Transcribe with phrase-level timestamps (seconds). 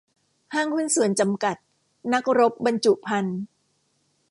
[0.53, 1.55] ห้างหุ้นส่วนจำกัด
[2.13, 3.39] นักรบบรรจุภัณฑ์